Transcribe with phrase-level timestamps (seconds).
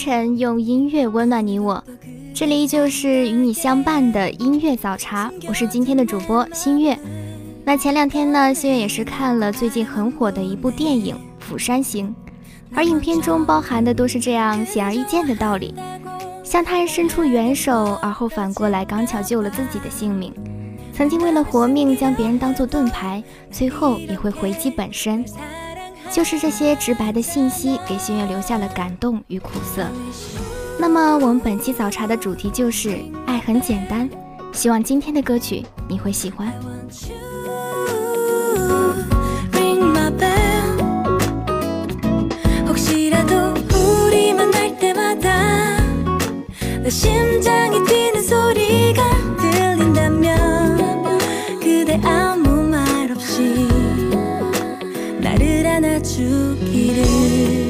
[0.00, 1.84] 晨，用音乐温暖你我。
[2.32, 6.98] 这里依旧是与你相伴的音乐早茶，我是今天的主播新月。
[7.66, 12.08] 那前两天呢，新月也是看了最近很火的一部电影《釜山行》，
[12.74, 15.74] 而影片中包含的都是这样显而易见的道理：
[16.42, 20.32] 向他人伸出援手，而后反过来刚巧救了自己的性命；
[20.94, 25.22] 曾经为了活命将别人当作盾牌，最后也会回击本身。
[26.12, 29.86] 就是这些直白的信息，给心月留下了感动与苦涩。
[30.78, 34.10] 那么，我们本期早茶的主题就是爱很简单，
[34.52, 36.52] 希望今天的歌曲你会喜欢。
[56.02, 57.69] 许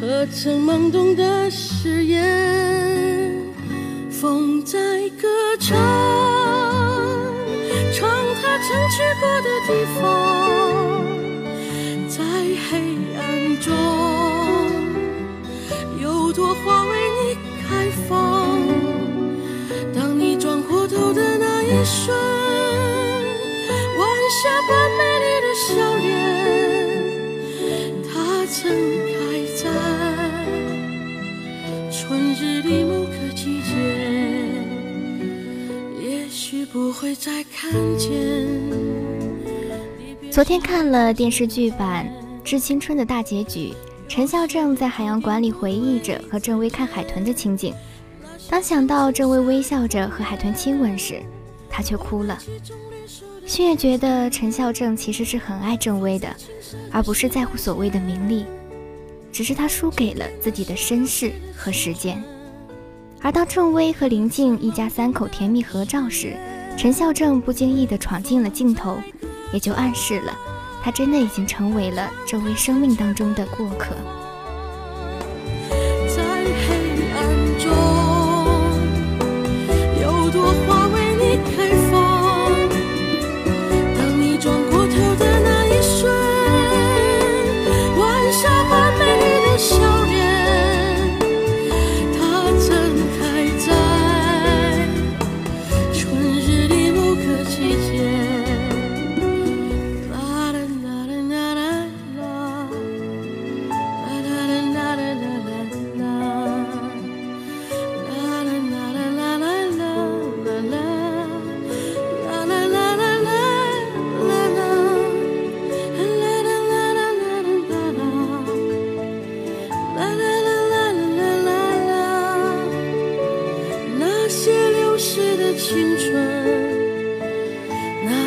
[0.00, 3.30] 何曾懵懂的誓言，
[4.10, 4.78] 风在
[5.20, 5.28] 歌
[5.60, 5.76] 唱，
[7.92, 8.08] 唱
[8.40, 9.68] 他曾去过的地
[10.00, 10.02] 方，
[12.08, 12.24] 在
[12.70, 12.70] 黑
[13.18, 13.20] 暗
[13.60, 13.68] 中，
[36.90, 36.94] 不。
[37.00, 38.10] 会再看见。
[40.28, 42.04] 昨天看了电视剧版
[42.42, 43.72] 《致青春》的大结局，
[44.08, 47.72] 陈孝正在海洋馆里回忆着和郑薇看海豚的情景。
[48.48, 51.22] 当想到郑薇微笑着和海豚亲吻时，
[51.70, 52.36] 他却哭了。
[53.46, 56.28] 星月觉得陈孝正其实是很爱郑薇的，
[56.90, 58.44] 而不是在乎所谓的名利，
[59.30, 62.20] 只是他输给了自己的身世和时间。
[63.22, 66.36] 而当郑薇和林静一家三口甜蜜合照时，
[66.80, 68.96] 陈孝正不经意地闯进了镜头，
[69.52, 70.34] 也就暗示了
[70.82, 73.94] 他真的已经成为了这位生命当中的过客。
[76.08, 76.24] 在
[76.66, 77.28] 黑暗
[77.58, 77.70] 中，
[80.00, 81.69] 有朵花为你开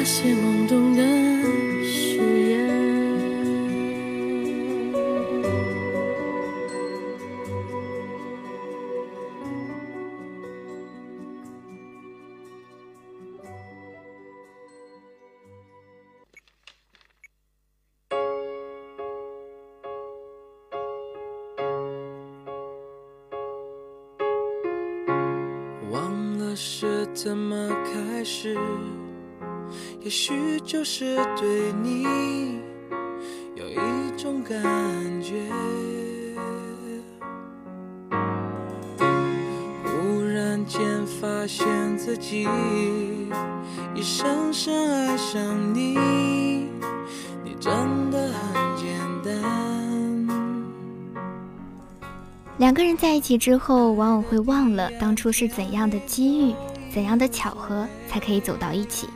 [0.03, 1.01] 那些懵懂的
[1.81, 2.17] 誓
[2.49, 2.67] 言。
[25.89, 28.53] 忘了是怎么开始
[30.03, 32.03] 也许就是对你
[33.55, 33.77] 有一
[34.17, 34.61] 种感
[35.21, 35.49] 觉。
[39.85, 41.65] 忽然间发现
[41.97, 42.45] 自己
[43.95, 45.41] 已深深爱上
[45.73, 45.97] 你，
[47.41, 49.41] 你真的很简单。
[52.57, 56.53] 两个人在一起之后，往往会忘了当初是怎样的机遇。
[56.93, 59.07] 怎样的巧合才可以走到一起？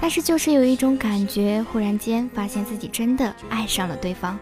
[0.00, 4.38] 但是就是有一种感觉，忽然间发现自己真的爱上了对方。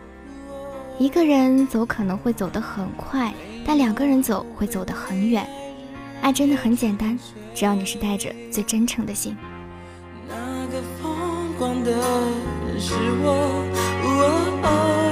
[0.99, 3.35] 一个人走可能会走得很快，
[3.67, 5.45] 但两个人走会走得很远。
[6.23, 7.19] 爱真的很简单，
[7.55, 9.37] 只要你是带着最真诚的心。
[10.29, 10.35] 那
[10.69, 11.93] 个疯狂的
[12.79, 13.65] 是我。
[14.09, 15.08] 最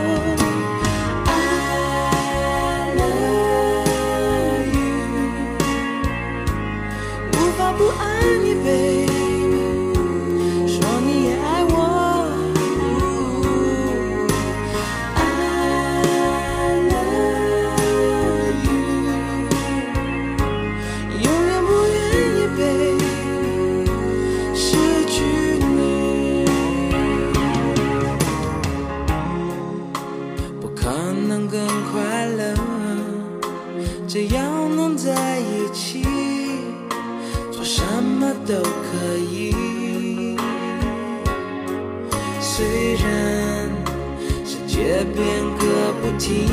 [45.17, 46.47] 变个不停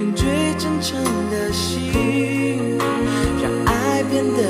[0.00, 0.26] 用最
[0.58, 2.76] 真诚的心
[3.40, 4.42] 让爱变得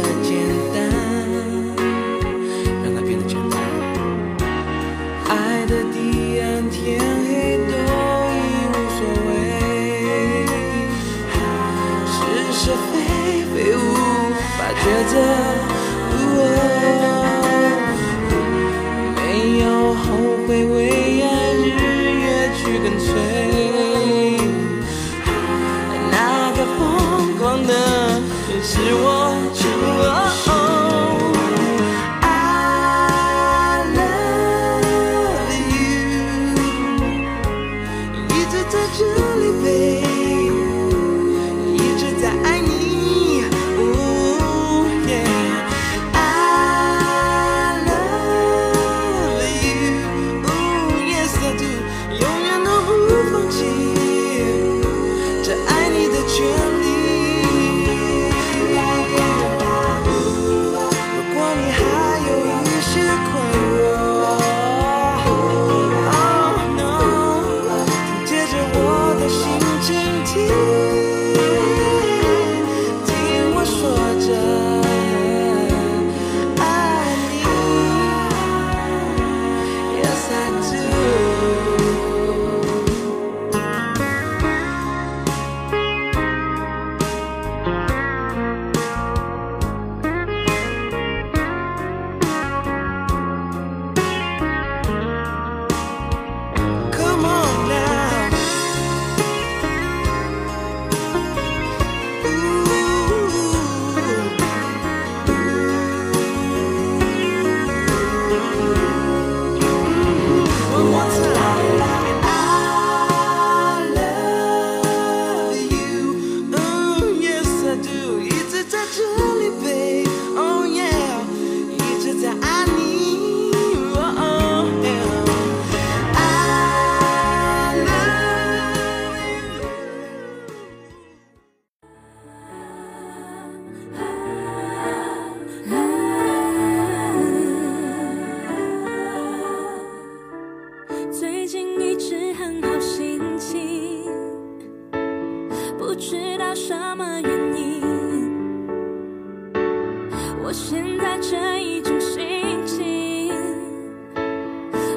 [150.47, 152.21] 我现在这一种心
[152.67, 153.33] 情，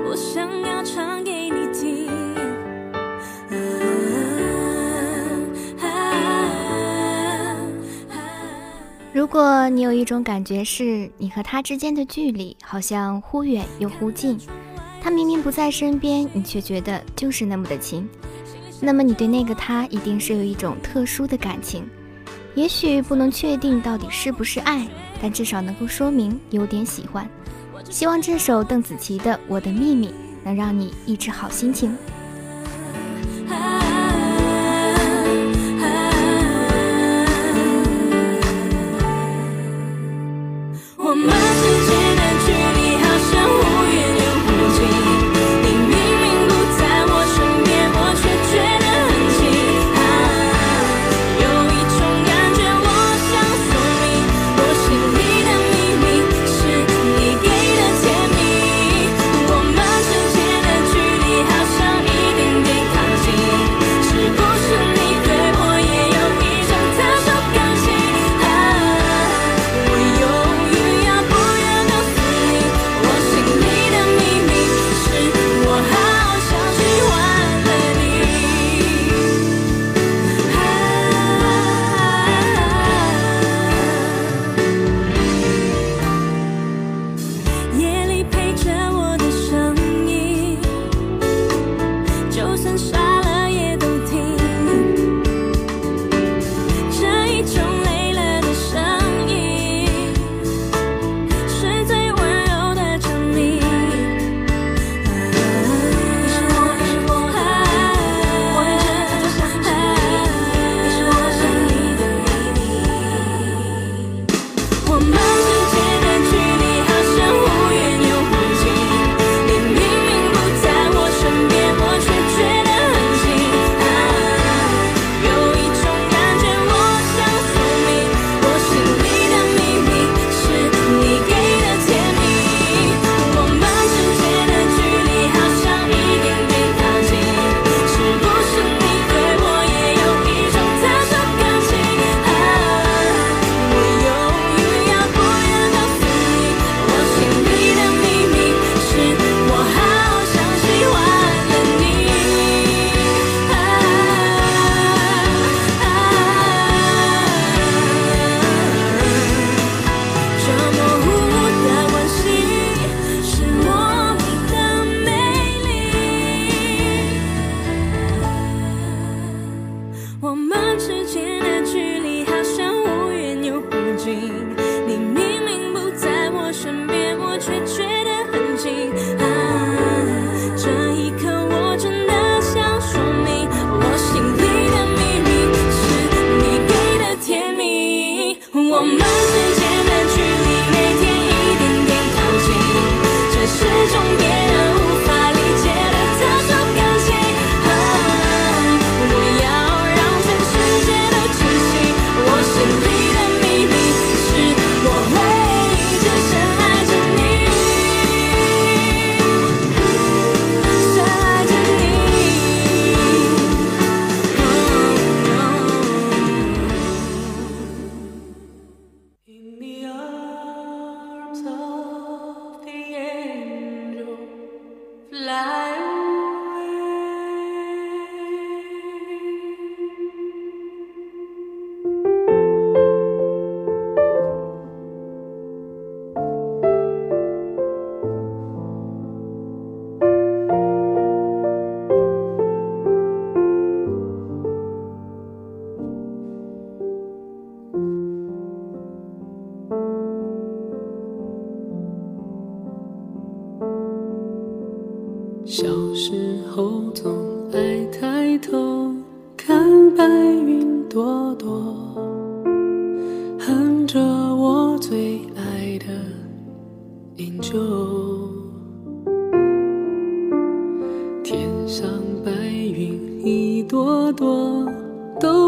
[0.05, 2.11] 我想要唱给你听。
[9.13, 14.37] 如果你有一种感觉是你和他之间的距离好像忽远又忽近，
[15.01, 18.05] 他明明不在身边，你却觉得就是那么的亲，
[18.81, 21.89] 那么你对那个他一定是有一种特殊的感情，
[22.53, 24.85] 也许不能确定到底是不是爱。
[25.21, 27.27] 但至少能够说明有点喜欢。
[27.89, 31.95] 希望这首邓紫棋的我的秘密能让你一直好心情。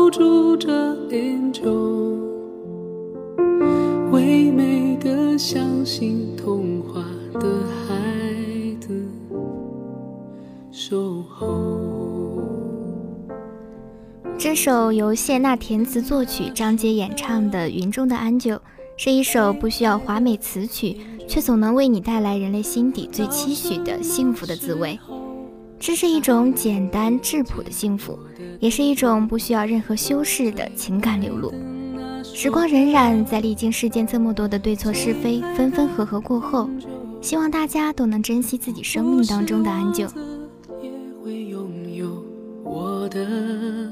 [0.10, 0.70] 住着
[1.10, 2.18] angel。
[4.12, 7.04] 为每个相信童话
[7.39, 7.48] 的
[7.88, 7.96] 孩
[8.80, 9.06] 子
[10.72, 11.78] 守候。
[14.38, 18.56] 这首由谢娜填词作曲、张杰演唱的《云中的安久》，
[18.98, 20.98] 是一首不需要华美词曲，
[21.28, 24.98] 却总能为你带来人类心底最期许的幸福的滋味。
[25.80, 28.20] 这是一种简单质朴的幸福，
[28.60, 31.54] 也是一种不需要任何修饰的情感流露。
[32.22, 36.70] 时光荏苒，在历经世间这么多的对错是非、分分合合过后，
[37.22, 40.06] 希望大家都能珍惜自己生命当中的安久。
[40.82, 40.92] 也
[41.24, 42.24] 会拥有
[42.64, 43.90] 我的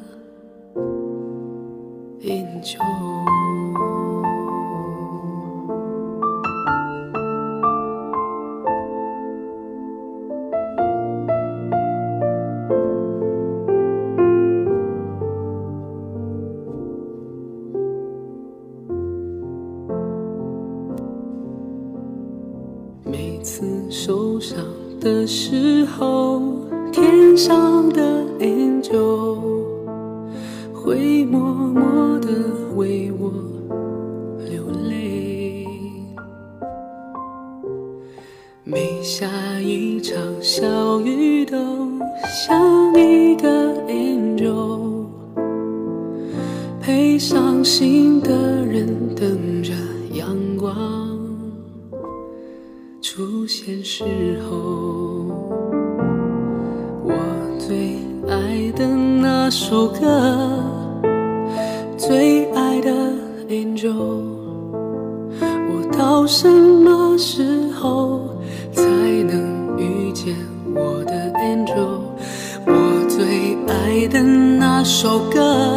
[25.07, 26.41] 的时候，
[26.91, 28.16] 天上的
[74.99, 75.76] 首歌，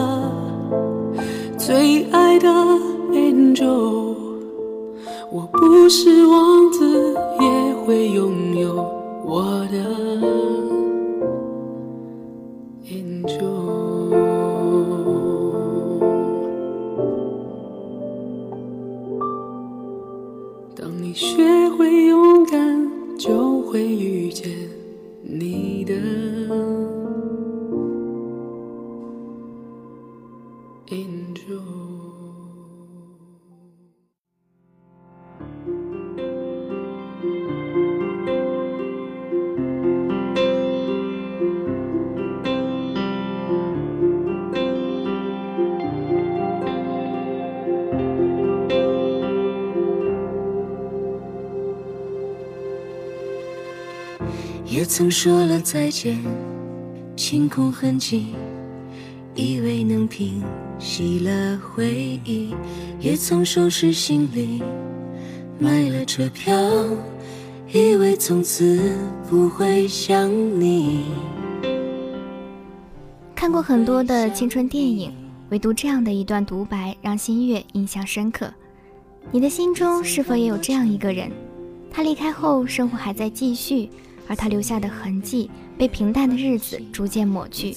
[54.70, 56.16] 也曾说了再见，
[57.16, 58.26] 清空痕迹，
[59.34, 60.40] 以为能平
[60.78, 62.54] 息了回忆；
[63.00, 64.62] 也曾收拾行李，
[65.58, 66.54] 买了车票，
[67.72, 68.92] 以为从此
[69.28, 71.02] 不会想你。
[73.34, 75.12] 看过很多的青春电影，
[75.50, 78.48] 唯独这样的一段独白让新月印象深刻。
[79.32, 81.28] 你的心中是否也有这样一个人？
[81.90, 83.90] 他离开后，生活还在继续，
[84.30, 87.76] 而他留下的痕迹被平淡的日子逐渐抹去。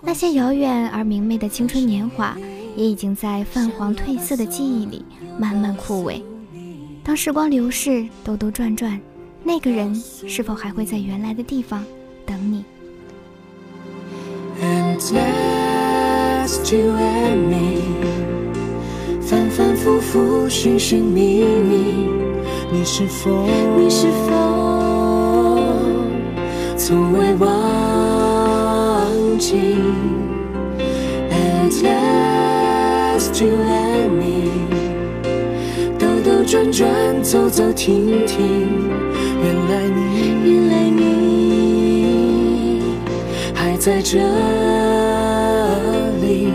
[0.00, 2.36] 那些遥远而明媚的青春年华，
[2.76, 5.04] 也已经在泛黄褪色的记忆里
[5.36, 6.22] 慢慢枯萎。
[7.02, 9.00] 当时光流逝，兜兜转转，
[9.42, 11.84] 那个人是否还会在原来的地方
[12.24, 12.64] 等你
[14.62, 17.82] ？And just you and me，
[19.20, 22.08] 反反复复，寻寻觅觅，
[22.70, 23.44] 你是否
[23.76, 25.13] 你是否
[26.76, 27.48] 从未忘
[29.38, 29.54] 记
[31.30, 34.50] ？And just you and me，
[35.98, 38.68] 兜兜转转，走走停停，
[39.42, 40.00] 原来你
[40.44, 42.82] 原来你
[43.54, 44.18] 还在这
[46.20, 46.52] 里，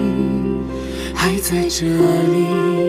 [1.15, 2.88] 还在这里。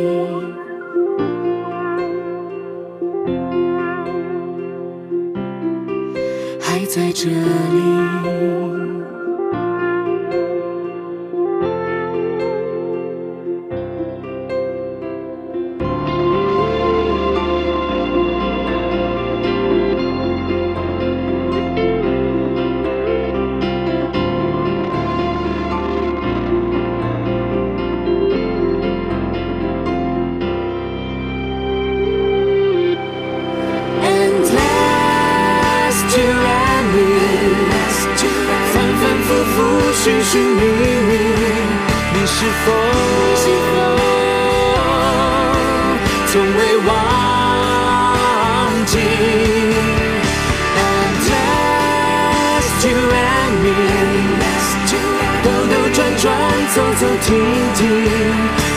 [40.32, 41.10] 寻觅觅，
[42.12, 42.70] 你是否
[46.28, 46.88] 从未忘
[48.86, 48.92] 记
[50.78, 53.66] ？And just you and me，
[55.42, 56.24] 兜兜转转，
[56.76, 57.26] 走走停
[57.74, 57.78] 停，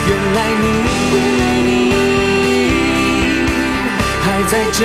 [0.08, 0.64] 原来你
[4.24, 4.78] 还在这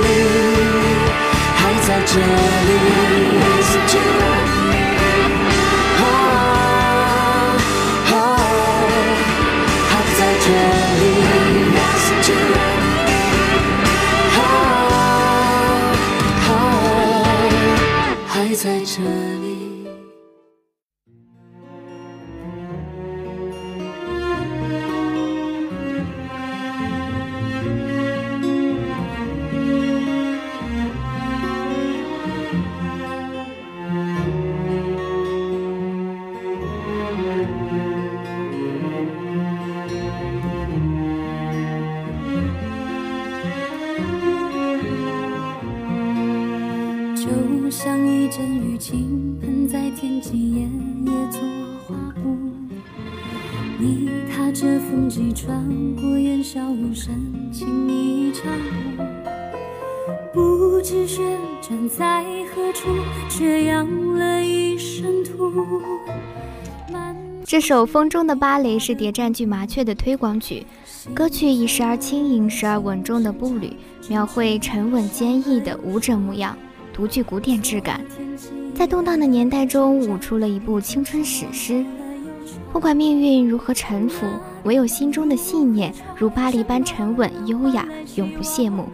[0.00, 0.06] 里，
[1.56, 2.70] 还在这里。
[18.62, 19.00] 在这
[19.40, 19.49] 里。
[67.60, 70.66] 这首《风中的芭蕾》是谍战剧《麻雀》的推广曲，
[71.12, 73.76] 歌曲以时而轻盈、时而稳重的步履，
[74.08, 76.56] 描绘沉稳坚毅的舞者模样，
[76.90, 78.00] 独具古典质感。
[78.74, 81.84] 在动荡的年代中，舞出了一部青春史诗。
[82.72, 84.24] 不管命运如何沉浮，
[84.64, 88.88] 唯有心中的信念如巴黎般沉稳优雅，永不谢幕。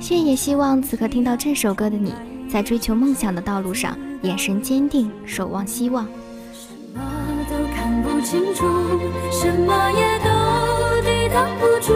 [0.00, 2.14] 谢也希望此刻听到这首歌的你，
[2.48, 6.08] 在追求梦想的道路上，眼神坚定，守望希望。
[8.22, 8.64] 清楚，
[9.30, 10.30] 什么也都
[11.02, 11.92] 抵挡不住。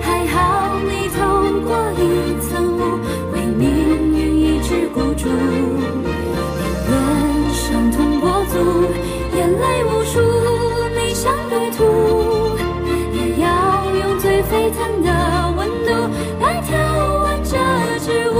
[0.00, 1.20] 还好你透
[1.62, 2.02] 过一
[2.40, 2.80] 层雾，
[3.32, 3.62] 为命
[4.16, 5.28] 运一直孤注。
[5.28, 6.02] 宁
[6.88, 6.92] 愿
[7.52, 8.54] 伤痛过足，
[9.36, 10.20] 眼泪无数，
[10.96, 12.56] 逆向旅途，
[13.12, 13.46] 也要
[13.94, 15.08] 用最沸腾的
[15.56, 15.88] 温度
[16.40, 16.72] 来跳
[17.22, 17.52] 完这
[18.00, 18.32] 支舞，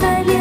[0.00, 0.35] feliz.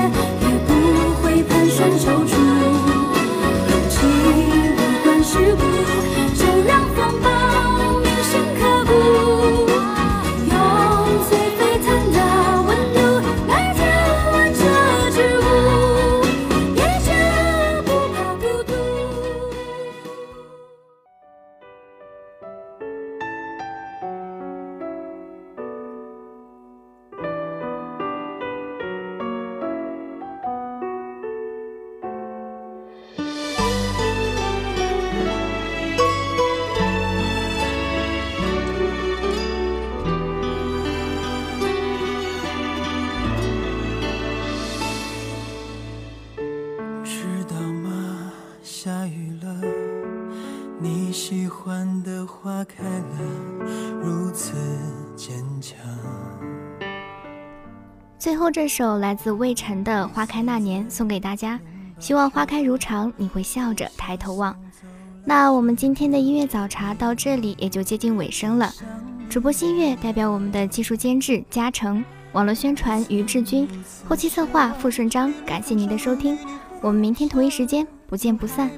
[58.17, 61.59] 最后这首来自魏晨的花开那年送给大家
[61.99, 64.55] 希望花开如常你会笑着抬头望。
[65.23, 68.71] 那我们今天的音乐早茶到这里也就接近尾声了。
[69.29, 73.67] 主播新月代表我们的技术监制嘉诚网络宣传于志军
[74.07, 76.37] 后期策划付顺章感谢您的收听
[76.81, 78.69] 我们明天同一时间不见不散。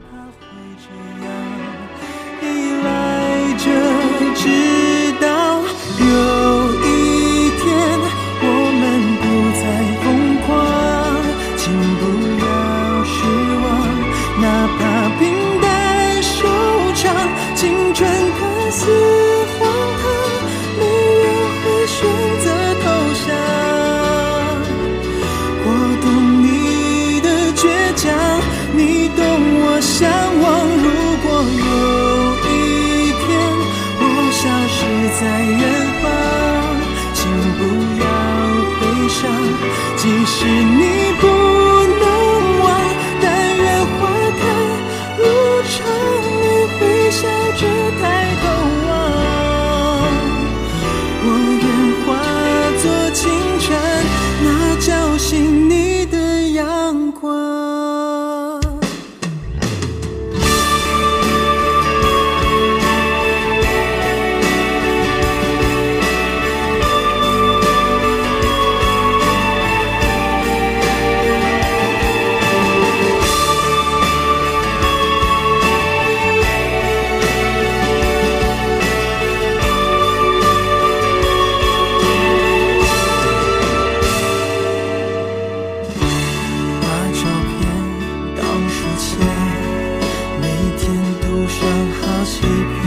[92.38, 92.87] 欺骗。